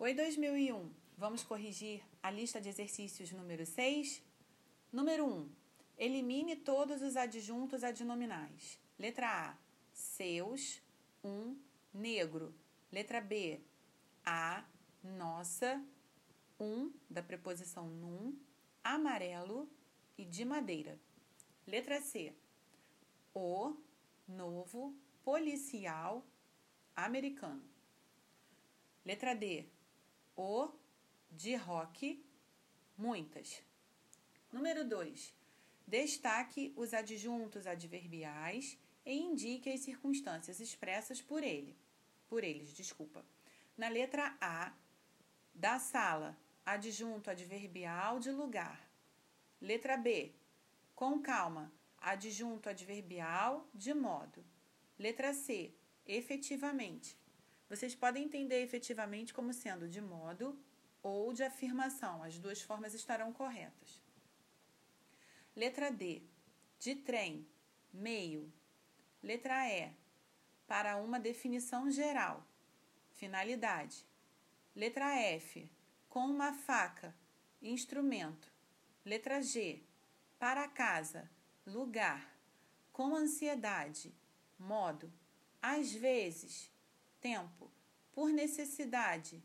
Oi 0.00 0.14
2001, 0.14 0.94
vamos 1.16 1.42
corrigir 1.42 2.04
a 2.22 2.30
lista 2.30 2.60
de 2.60 2.68
exercícios 2.68 3.32
número 3.32 3.66
6? 3.66 4.22
Número 4.92 5.26
1. 5.26 5.50
Elimine 5.98 6.54
todos 6.54 7.02
os 7.02 7.16
adjuntos 7.16 7.82
adnominais. 7.82 8.78
Letra 8.96 9.26
A. 9.26 9.56
Seus, 9.92 10.80
um, 11.24 11.56
negro. 11.92 12.54
Letra 12.92 13.20
B. 13.20 13.60
A, 14.24 14.64
nossa, 15.02 15.84
um, 16.60 16.92
da 17.10 17.20
preposição 17.20 17.88
num, 17.88 18.38
amarelo 18.84 19.68
e 20.16 20.24
de 20.24 20.44
madeira. 20.44 20.96
Letra 21.66 22.00
C. 22.00 22.32
O, 23.34 23.74
novo, 24.28 24.94
policial, 25.24 26.24
americano. 26.94 27.64
Letra 29.04 29.34
D 29.34 29.66
o, 30.38 30.70
de 31.32 31.56
rock, 31.56 32.24
muitas. 32.96 33.60
Número 34.52 34.84
2. 34.84 35.34
Destaque 35.84 36.72
os 36.76 36.94
adjuntos 36.94 37.66
adverbiais 37.66 38.78
e 39.04 39.14
indique 39.14 39.68
as 39.68 39.80
circunstâncias 39.80 40.60
expressas 40.60 41.20
por 41.20 41.42
ele. 41.42 41.76
Por 42.28 42.44
eles, 42.44 42.72
desculpa. 42.72 43.24
Na 43.76 43.88
letra 43.88 44.36
A, 44.40 44.72
da 45.52 45.80
sala, 45.80 46.38
adjunto 46.64 47.30
adverbial 47.30 48.20
de 48.20 48.30
lugar. 48.30 48.88
Letra 49.60 49.96
B, 49.96 50.32
com 50.94 51.20
calma, 51.20 51.72
adjunto 51.98 52.68
adverbial 52.68 53.68
de 53.74 53.92
modo. 53.92 54.44
Letra 54.96 55.34
C, 55.34 55.74
efetivamente, 56.06 57.18
vocês 57.68 57.94
podem 57.94 58.24
entender 58.24 58.62
efetivamente 58.62 59.34
como 59.34 59.52
sendo 59.52 59.88
de 59.88 60.00
modo 60.00 60.58
ou 61.02 61.32
de 61.32 61.42
afirmação. 61.42 62.22
As 62.22 62.38
duas 62.38 62.62
formas 62.62 62.94
estarão 62.94 63.32
corretas. 63.32 64.02
Letra 65.54 65.90
D. 65.90 66.22
De 66.78 66.94
trem, 66.94 67.46
meio. 67.92 68.52
Letra 69.22 69.68
E. 69.68 69.92
Para 70.66 70.96
uma 70.96 71.20
definição 71.20 71.90
geral. 71.90 72.46
Finalidade. 73.12 74.06
Letra 74.74 75.14
F. 75.16 75.70
Com 76.08 76.26
uma 76.26 76.52
faca, 76.52 77.14
instrumento. 77.60 78.50
Letra 79.04 79.42
G. 79.42 79.82
Para 80.38 80.68
casa, 80.68 81.28
lugar. 81.66 82.34
Com 82.92 83.14
ansiedade, 83.14 84.14
modo. 84.58 85.12
Às 85.60 85.92
vezes, 85.92 86.70
tempo, 87.20 87.70
por 88.12 88.30
necessidade, 88.30 89.42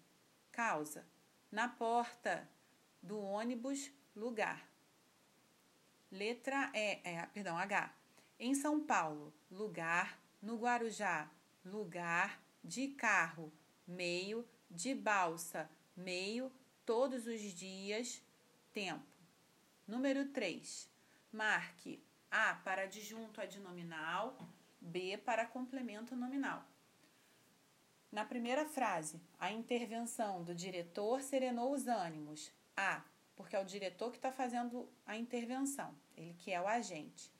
causa, 0.52 1.06
na 1.52 1.68
porta 1.68 2.50
do 3.02 3.20
ônibus, 3.20 3.92
lugar. 4.16 4.70
Letra 6.12 6.72
E, 6.74 7.02
é, 7.04 7.26
perdão, 7.34 7.58
H. 7.58 7.94
Em 8.40 8.54
São 8.54 8.80
Paulo, 8.84 9.34
lugar, 9.50 10.20
no 10.42 10.58
Guarujá, 10.58 11.30
lugar, 11.64 12.42
de 12.64 12.90
carro, 12.90 13.52
meio, 13.88 14.48
de 14.70 14.94
balsa, 14.94 15.70
meio, 15.96 16.52
todos 16.86 17.28
os 17.28 17.42
dias, 17.42 18.22
tempo. 18.72 19.06
Número 19.88 20.26
3. 20.30 20.90
Marque 21.32 22.04
A 22.30 22.56
para 22.56 22.84
adjunto 22.84 23.42
adnominal, 23.42 24.38
B 24.80 25.18
para 25.18 25.46
complemento 25.46 26.16
nominal. 26.16 26.66
Na 28.14 28.24
primeira 28.24 28.64
frase, 28.64 29.20
a 29.40 29.52
intervenção 29.52 30.44
do 30.44 30.54
diretor 30.54 31.20
serenou 31.24 31.74
os 31.74 31.88
ânimos. 31.88 32.52
A, 32.78 33.04
porque 33.36 33.56
é 33.56 33.60
o 33.60 33.66
diretor 33.66 34.12
que 34.12 34.18
está 34.18 34.32
fazendo 34.32 34.88
a 35.04 35.18
intervenção, 35.18 35.96
ele 36.16 36.36
que 36.36 36.52
é 36.52 36.62
o 36.62 36.68
agente. 36.68 37.32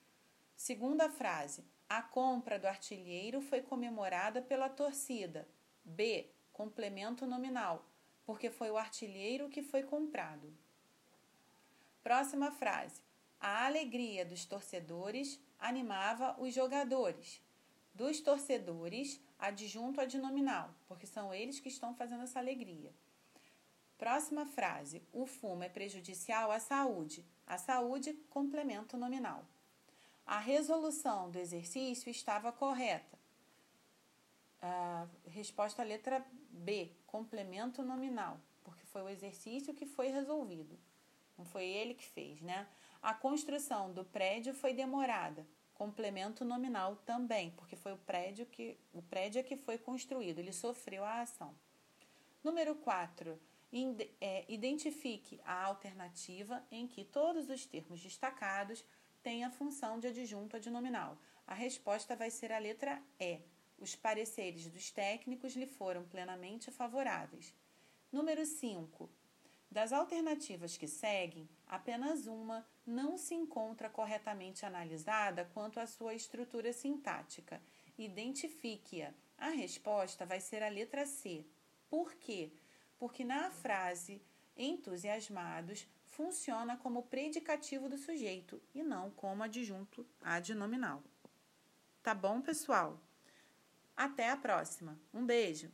Segunda 0.56 1.08
frase, 1.08 1.64
a 1.88 2.02
compra 2.02 2.58
do 2.58 2.66
artilheiro 2.66 3.40
foi 3.40 3.62
comemorada 3.62 4.42
pela 4.42 4.68
torcida. 4.68 5.48
B, 5.84 6.28
complemento 6.52 7.24
nominal, 7.24 7.88
porque 8.26 8.50
foi 8.50 8.72
o 8.72 8.76
artilheiro 8.76 9.48
que 9.48 9.62
foi 9.62 9.84
comprado. 9.84 10.52
Próxima 12.02 12.50
frase, 12.50 13.00
a 13.38 13.64
alegria 13.64 14.24
dos 14.24 14.44
torcedores 14.44 15.40
animava 15.56 16.34
os 16.36 16.52
jogadores. 16.52 17.40
Dos 17.94 18.20
torcedores, 18.20 19.20
adjunto 19.38 20.00
adnominal, 20.00 20.74
porque 20.86 21.06
são 21.06 21.32
eles 21.32 21.60
que 21.60 21.68
estão 21.68 21.94
fazendo 21.94 22.22
essa 22.22 22.38
alegria. 22.38 22.92
Próxima 23.98 24.44
frase: 24.46 25.02
o 25.12 25.26
fumo 25.26 25.62
é 25.62 25.68
prejudicial 25.68 26.50
à 26.50 26.58
saúde. 26.58 27.24
A 27.46 27.58
saúde, 27.58 28.12
complemento 28.30 28.96
nominal. 28.96 29.44
A 30.26 30.38
resolução 30.38 31.30
do 31.30 31.38
exercício 31.38 32.10
estava 32.10 32.50
correta. 32.50 33.18
A 34.60 35.06
resposta 35.26 35.82
à 35.82 35.84
letra 35.84 36.24
B, 36.50 36.90
complemento 37.06 37.82
nominal, 37.82 38.40
porque 38.62 38.86
foi 38.86 39.02
o 39.02 39.08
exercício 39.08 39.74
que 39.74 39.84
foi 39.84 40.08
resolvido. 40.08 40.78
Não 41.36 41.44
foi 41.44 41.66
ele 41.66 41.94
que 41.94 42.06
fez, 42.06 42.40
né? 42.40 42.66
A 43.02 43.12
construção 43.12 43.92
do 43.92 44.04
prédio 44.04 44.54
foi 44.54 44.72
demorada 44.72 45.46
complemento 45.74 46.44
nominal 46.44 46.96
também, 47.04 47.50
porque 47.50 47.76
foi 47.76 47.92
o 47.92 47.98
prédio 47.98 48.46
que 48.46 48.78
o 48.92 49.02
prédio 49.02 49.40
é 49.40 49.42
que 49.42 49.56
foi 49.56 49.76
construído, 49.76 50.38
ele 50.38 50.52
sofreu 50.52 51.04
a 51.04 51.20
ação. 51.20 51.54
Número 52.42 52.74
4. 52.76 53.38
É, 54.20 54.44
identifique 54.48 55.40
a 55.44 55.64
alternativa 55.64 56.64
em 56.70 56.86
que 56.86 57.04
todos 57.04 57.50
os 57.50 57.66
termos 57.66 58.00
destacados 58.00 58.84
têm 59.20 59.42
a 59.42 59.50
função 59.50 59.98
de 59.98 60.06
adjunto 60.06 60.56
adnominal. 60.56 61.18
A 61.44 61.54
resposta 61.54 62.14
vai 62.14 62.30
ser 62.30 62.52
a 62.52 62.58
letra 62.58 63.02
E. 63.18 63.40
Os 63.78 63.96
pareceres 63.96 64.68
dos 64.68 64.92
técnicos 64.92 65.56
lhe 65.56 65.66
foram 65.66 66.04
plenamente 66.04 66.70
favoráveis. 66.70 67.52
Número 68.12 68.46
5. 68.46 69.10
Das 69.74 69.92
alternativas 69.92 70.76
que 70.76 70.86
seguem, 70.86 71.48
apenas 71.66 72.28
uma 72.28 72.64
não 72.86 73.18
se 73.18 73.34
encontra 73.34 73.90
corretamente 73.90 74.64
analisada 74.64 75.50
quanto 75.52 75.80
à 75.80 75.86
sua 75.88 76.14
estrutura 76.14 76.72
sintática. 76.72 77.60
Identifique-a. 77.98 79.12
A 79.36 79.48
resposta 79.48 80.24
vai 80.24 80.38
ser 80.38 80.62
a 80.62 80.68
letra 80.68 81.04
C. 81.06 81.44
Por 81.90 82.14
quê? 82.14 82.52
Porque 83.00 83.24
na 83.24 83.50
frase 83.50 84.22
entusiasmados 84.56 85.88
funciona 86.06 86.76
como 86.76 87.02
predicativo 87.02 87.88
do 87.88 87.98
sujeito 87.98 88.62
e 88.72 88.80
não 88.80 89.10
como 89.10 89.42
adjunto 89.42 90.06
adnominal. 90.22 91.02
Tá 92.00 92.14
bom, 92.14 92.40
pessoal? 92.40 93.00
Até 93.96 94.30
a 94.30 94.36
próxima. 94.36 94.96
Um 95.12 95.26
beijo! 95.26 95.68